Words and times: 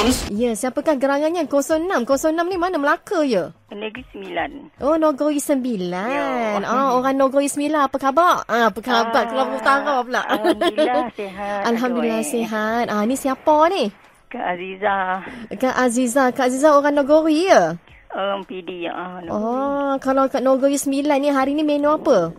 phones. 0.00 0.18
Ya, 0.32 0.56
siapakah 0.56 0.96
gerangannya 0.96 1.44
06? 1.44 1.84
06 2.08 2.32
ni 2.48 2.56
mana 2.56 2.76
Melaka 2.80 3.20
ya? 3.22 3.52
Negeri 3.70 4.04
Sembilan. 4.10 4.50
Oh, 4.80 4.96
Nogoi 4.96 5.38
Sembilan. 5.38 6.64
Oh, 6.64 7.00
orang 7.00 7.16
Nogoi 7.16 7.46
Sembilan. 7.46 7.86
Apa 7.86 7.96
khabar? 8.00 8.44
Ah, 8.48 8.72
apa 8.72 8.80
khabar? 8.80 9.22
Keluar 9.28 9.48
utara 9.52 9.94
pula. 10.02 10.20
Alhamdulillah 10.24 11.04
sihat. 11.18 11.62
Alhamdulillah 11.68 12.22
Aduh, 12.24 12.32
sihat. 12.32 12.84
Ah, 12.88 13.04
ni 13.04 13.14
siapa 13.14 13.56
ni? 13.68 13.84
Kak 14.30 14.44
Aziza. 14.56 14.96
Kak 15.58 15.74
Aziza. 15.76 16.24
Kak 16.32 16.46
Aziza 16.48 16.68
orang 16.72 16.96
Nogori 16.96 17.50
ya? 17.50 17.74
Um, 18.10 18.42
PD. 18.42 18.90
Uh, 18.90 19.22
Oh, 19.30 19.92
kalau 20.02 20.26
kat 20.26 20.42
Nogori 20.42 20.80
Sembilan 20.80 21.20
ni 21.20 21.30
hari 21.30 21.54
ni 21.54 21.62
menu 21.62 21.94
apa? 21.94 22.34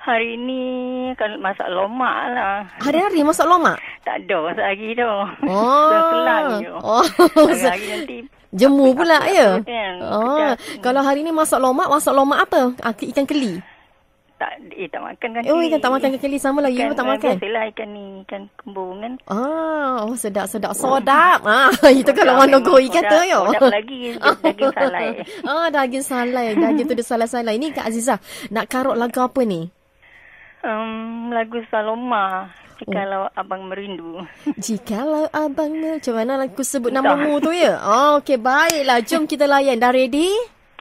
Hari 0.00 0.32
ni 0.40 0.62
kan 1.12 1.36
masak 1.44 1.68
lomak 1.68 2.16
lah. 2.32 2.64
Hari-hari 2.80 3.20
masak 3.20 3.44
lomak? 3.44 3.76
Tak 4.00 4.16
ada 4.18 4.38
sehari 4.54 4.92
tu. 4.92 5.04
Oh. 5.44 5.90
Selang 6.08 6.46
je. 6.58 6.72
Oh. 6.82 7.04
Hari 7.46 7.84
nanti. 7.92 8.18
Jemu 8.50 8.90
pula 8.92 9.22
ya? 9.30 9.62
Kan, 9.62 9.94
Oh, 10.02 10.34
pedas. 10.34 10.58
kalau 10.82 11.00
hari 11.00 11.22
ni 11.22 11.30
masak 11.30 11.62
lomak, 11.62 11.86
masak 11.86 12.10
lomak 12.10 12.42
apa? 12.42 12.74
Ah, 12.80 12.90
ikan 12.90 13.22
keli. 13.22 13.62
Tak, 14.34 14.56
eh, 14.72 14.88
tak 14.88 14.98
makan 14.98 15.28
kan. 15.36 15.42
Oh, 15.46 15.60
ikan 15.60 15.78
tak 15.78 15.92
makan 15.92 16.08
ikan 16.10 16.22
keli 16.24 16.34
sama 16.34 16.58
lah. 16.58 16.66
You 16.66 16.88
pun 16.88 16.96
tak 16.96 17.04
eh, 17.04 17.10
makan. 17.12 17.34
Biasalah 17.36 17.64
ikan 17.70 17.88
ni, 17.92 18.04
ikan 18.24 18.42
kembung 18.56 18.98
kan. 18.98 19.12
Ah, 19.28 20.02
oh 20.02 20.16
sedap 20.16 20.48
sedap. 20.48 20.72
Sodap. 20.72 21.44
Ah, 21.44 21.70
itu 21.92 22.10
kalau 22.10 22.34
orang 22.34 22.50
Nogoi 22.50 22.88
memang. 22.88 22.96
kata 22.98 23.16
Sedap- 23.20 23.30
yo. 23.30 23.68
lagi, 23.68 24.00
daging 24.18 24.72
salai. 24.72 25.08
Ah, 25.44 25.66
daging 25.68 26.02
salai. 26.02 26.46
Daging 26.56 26.86
tu 26.88 26.94
dia 26.96 27.06
salai-salai. 27.06 27.54
Ini 27.54 27.70
Kak 27.70 27.86
Aziza, 27.86 28.16
nak 28.48 28.66
karut 28.66 28.96
lagu 28.96 29.20
apa 29.20 29.44
ni? 29.44 29.68
Um, 30.60 31.30
lagu 31.30 31.62
Saloma. 31.70 32.50
Oh. 32.80 32.88
Jikalau 32.88 33.28
abang 33.36 33.68
merindu. 33.68 34.24
Jikalau 34.56 35.28
abang 35.36 35.72
macam 35.76 36.14
mana 36.16 36.40
aku 36.40 36.64
sebut 36.64 36.88
namamu 36.88 37.36
tu 37.44 37.52
ya? 37.52 37.76
Oh, 37.84 38.16
okey, 38.24 38.40
baiklah. 38.40 39.04
Jom 39.04 39.28
kita 39.28 39.44
layan. 39.44 39.76
Dah 39.76 39.92
ready? 39.92 40.32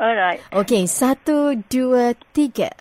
Alright. 0.00 0.40
Okey, 0.56 0.88
satu, 0.88 1.52
dua, 1.68 2.16
tiga. 2.32 2.72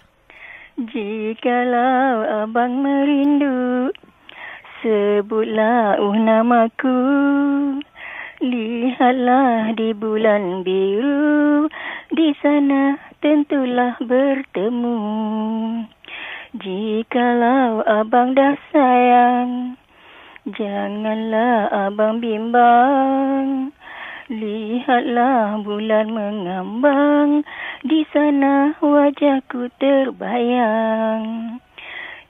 Jikalau 0.79 2.47
abang 2.47 2.79
merindu 2.79 3.91
Sebutlah 4.81 5.99
uh 5.99 6.17
namaku 6.17 6.97
Lihatlah 8.41 9.77
di 9.77 9.93
bulan 9.93 10.65
biru 10.65 11.69
Di 12.09 12.33
sana 12.41 12.97
tentulah 13.21 13.93
bertemu 14.01 14.97
Jikalau 16.51 17.79
abang 17.87 18.35
dah 18.35 18.59
sayang 18.75 19.79
Janganlah 20.43 21.71
abang 21.71 22.19
bimbang. 22.19 23.71
Lihatlah 24.27 25.63
bulan 25.63 26.11
mengambang 26.11 27.47
Di 27.87 28.03
sana 28.11 28.75
wajahku 28.83 29.71
terbayang. 29.79 31.55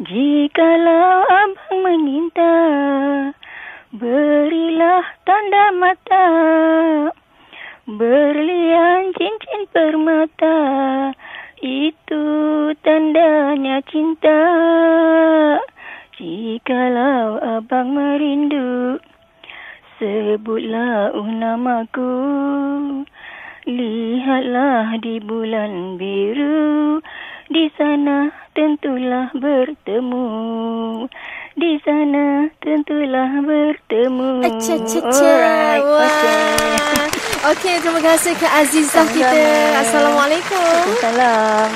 Jikalau 0.05 1.25
abang 1.25 1.81
meminta 1.81 2.57
Berilah 3.89 5.17
tanda 5.25 5.65
mata. 5.73 6.27
Berlian 7.89 9.17
cincin 9.17 9.65
permata 9.73 10.61
Itu 11.57 12.50
tandanya 12.79 13.83
cinta 13.91 14.39
Jikalau 16.15 17.43
abang 17.43 17.91
merindu 17.91 18.95
Sebutlah 19.99 21.11
uh 21.11 21.29
namaku 21.29 22.13
Lihatlah 23.67 24.95
di 25.03 25.19
bulan 25.19 25.99
biru 25.99 27.03
Di 27.51 27.67
sana 27.75 28.31
tentulah 28.55 29.27
bertemu 29.35 30.25
Di 31.59 31.71
sana 31.83 32.47
tentulah 32.63 33.31
bertemu 33.43 34.47
Acha, 34.47 34.75
cha, 34.87 34.99
cha. 35.11 35.27
Alright, 35.27 35.83
Wah. 35.83 35.99
okay. 36.07 36.51
Okey, 37.51 37.81
terima 37.81 37.97
kasih 38.05 38.37
Kak 38.37 38.53
Azizah 38.53 39.07
kita. 39.17 39.33
Assalamualaikum. 39.81 40.93
Salam 41.01 41.73